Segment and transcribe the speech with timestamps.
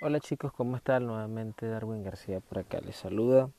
[0.00, 1.06] Hola chicos, ¿cómo están?
[1.06, 3.50] Nuevamente Darwin García por acá les saluda.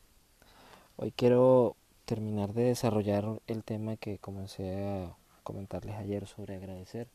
[0.95, 7.09] Hoy quiero terminar de desarrollar el tema que comencé a comentarles ayer sobre agradecer.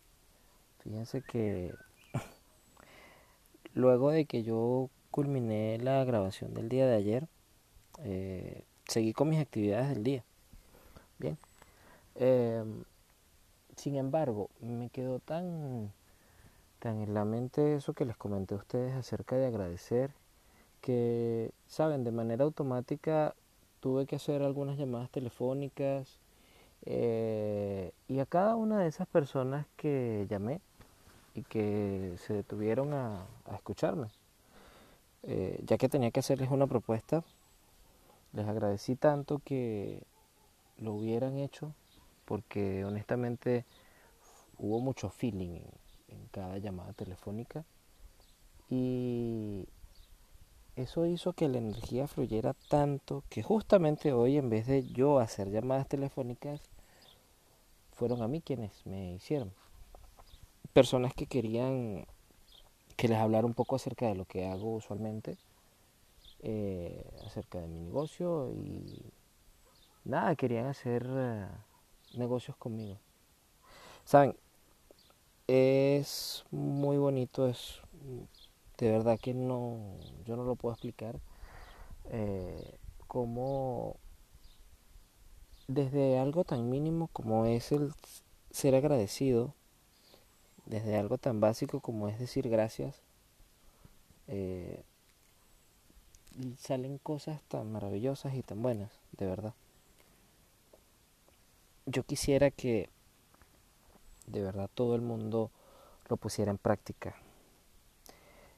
[0.81, 1.73] Fíjense que
[3.73, 7.27] luego de que yo culminé la grabación del día de ayer,
[8.01, 10.25] eh, seguí con mis actividades del día.
[11.19, 11.39] Bien.
[12.17, 12.63] Eh,
[13.75, 15.95] sin embargo, me quedó tan
[16.85, 20.11] tan en la mente eso que les comenté a ustedes acerca de agradecer,
[20.83, 23.35] que, saben, de manera automática
[23.81, 26.19] tuve que hacer algunas llamadas telefónicas
[26.85, 30.61] eh, y a cada una de esas personas que llamé
[31.35, 34.09] y que se detuvieron a, escucharme,
[35.23, 37.25] eh, ya que tenía que hacerles una propuesta,
[38.35, 40.03] les agradecí tanto que
[40.77, 41.73] lo hubieran hecho
[42.27, 43.65] porque honestamente
[44.59, 45.63] hubo mucho feeling
[46.15, 47.65] en cada llamada telefónica.
[48.71, 49.67] Y
[50.77, 55.51] eso hizo que la energía fluyera tanto que justamente hoy en vez de yo hacer
[55.51, 56.61] llamadas telefónicas
[57.93, 59.53] fueron a mí quienes me hicieron.
[60.73, 62.07] Personas que querían
[62.97, 65.37] que les hablara un poco acerca de lo que hago usualmente
[66.43, 69.13] eh, acerca de mi negocio y
[70.05, 71.47] nada querían hacer eh,
[72.15, 72.99] negocios conmigo.
[74.05, 74.37] Saben
[75.47, 77.81] es muy bonito, es
[78.79, 79.79] de verdad que no,
[80.27, 81.21] yo no lo puedo explicar,
[82.11, 83.97] eh, cómo
[85.69, 87.93] desde algo tan mínimo como es el
[88.51, 89.55] ser agradecido,
[90.67, 93.01] desde algo tan básico como es decir gracias,
[94.29, 94.83] eh,
[96.59, 99.55] salen cosas tan maravillosas y tan buenas, de verdad.
[101.87, 102.89] Yo quisiera que
[104.27, 105.51] de verdad todo el mundo
[106.09, 107.17] lo pusiera en práctica.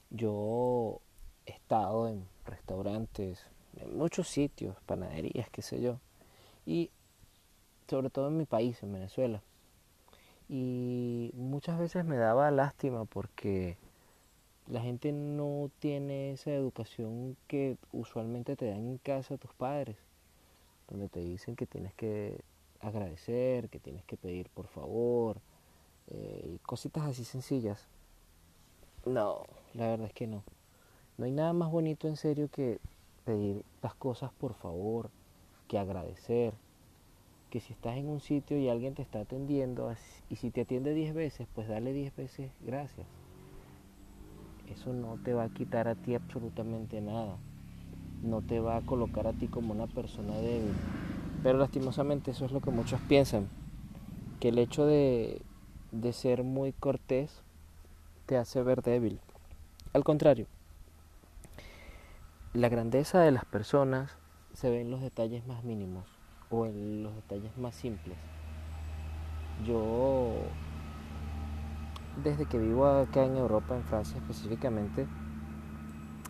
[0.09, 1.01] Yo
[1.45, 5.99] he estado en restaurantes, en muchos sitios, panaderías, qué sé yo,
[6.65, 6.91] y
[7.87, 9.41] sobre todo en mi país, en Venezuela.
[10.49, 13.77] Y muchas veces me daba lástima porque
[14.67, 19.97] la gente no tiene esa educación que usualmente te dan en casa tus padres,
[20.89, 22.41] donde te dicen que tienes que
[22.79, 25.41] agradecer, que tienes que pedir por favor,
[26.11, 27.87] eh, y cositas así sencillas.
[29.05, 30.43] No, la verdad es que no.
[31.17, 32.79] No hay nada más bonito en serio que
[33.25, 35.09] pedir las cosas por favor,
[35.67, 36.53] que agradecer,
[37.49, 39.93] que si estás en un sitio y alguien te está atendiendo
[40.29, 43.07] y si te atiende 10 veces, pues dale 10 veces gracias.
[44.69, 47.37] Eso no te va a quitar a ti absolutamente nada.
[48.21, 50.73] No te va a colocar a ti como una persona débil.
[51.41, 53.47] Pero lastimosamente eso es lo que muchos piensan.
[54.39, 55.41] Que el hecho de
[55.91, 57.43] de ser muy cortés
[58.25, 59.21] te hace ver débil.
[59.93, 60.47] Al contrario,
[62.53, 64.17] la grandeza de las personas
[64.53, 66.05] se ve en los detalles más mínimos
[66.49, 68.17] o en los detalles más simples.
[69.65, 70.33] Yo,
[72.23, 75.07] desde que vivo acá en Europa, en Francia específicamente,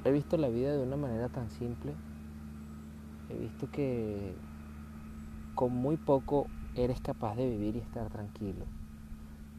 [0.05, 1.93] he visto la vida de una manera tan simple.
[3.29, 4.35] He visto que
[5.55, 6.45] con muy poco
[6.75, 8.65] eres capaz de vivir y estar tranquilo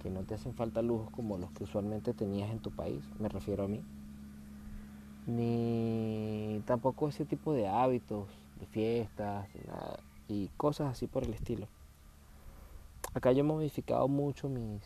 [0.03, 3.29] que no te hacen falta lujos como los que usualmente tenías en tu país, me
[3.29, 3.83] refiero a mí,
[5.27, 8.29] ni tampoco ese tipo de hábitos,
[8.59, 9.49] de fiestas
[10.29, 11.67] y cosas así por el estilo.
[13.15, 14.83] Acá yo he modificado mucho mis,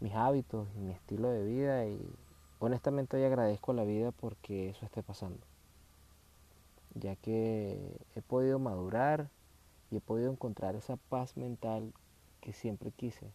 [0.00, 1.98] mis hábitos y mi estilo de vida y
[2.60, 5.40] honestamente hoy agradezco a la vida porque eso esté pasando,
[6.94, 7.78] ya que
[8.14, 9.28] he podido madurar
[9.90, 11.92] y he podido encontrar esa paz mental
[12.42, 13.30] que siempre quise.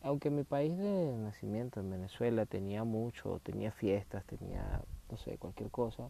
[0.00, 5.70] Aunque mi país de nacimiento, en Venezuela, tenía mucho, tenía fiestas, tenía, no sé, cualquier
[5.70, 6.08] cosa,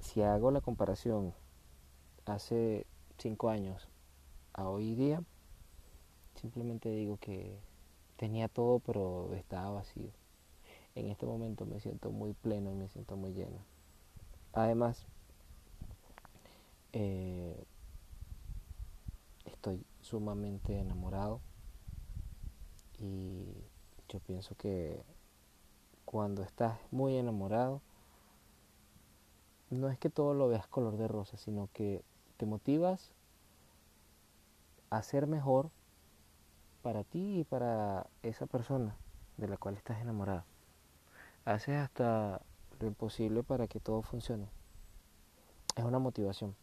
[0.00, 1.32] si hago la comparación
[2.26, 2.86] hace
[3.16, 3.88] cinco años
[4.52, 5.22] a hoy día,
[6.34, 7.58] simplemente digo que
[8.16, 10.10] tenía todo pero estaba vacío.
[10.94, 13.58] En este momento me siento muy pleno y me siento muy lleno.
[14.52, 15.06] Además,
[16.92, 17.64] eh,
[19.46, 21.40] estoy sumamente enamorado
[22.98, 23.46] y
[24.08, 25.02] yo pienso que
[26.04, 27.80] cuando estás muy enamorado
[29.70, 32.04] no es que todo lo veas color de rosa, sino que
[32.36, 33.12] te motivas
[34.90, 35.70] a ser mejor
[36.82, 38.94] para ti y para esa persona
[39.38, 40.44] de la cual estás enamorado.
[41.44, 42.42] Haces hasta
[42.78, 44.48] lo imposible para que todo funcione.
[45.76, 46.54] Es una motivación.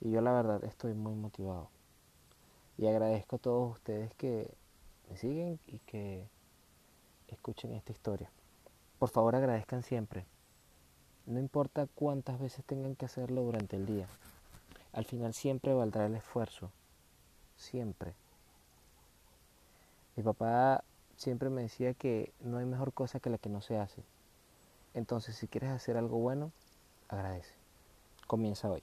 [0.00, 1.68] Y yo la verdad estoy muy motivado.
[2.80, 4.50] Y agradezco a todos ustedes que
[5.10, 6.26] me siguen y que
[7.28, 8.30] escuchen esta historia.
[8.98, 10.24] Por favor agradezcan siempre.
[11.26, 14.06] No importa cuántas veces tengan que hacerlo durante el día.
[14.94, 16.70] Al final siempre valdrá el esfuerzo.
[17.58, 18.14] Siempre.
[20.16, 20.82] Mi papá
[21.16, 24.02] siempre me decía que no hay mejor cosa que la que no se hace.
[24.94, 26.50] Entonces, si quieres hacer algo bueno,
[27.10, 27.52] agradece.
[28.26, 28.82] Comienza hoy.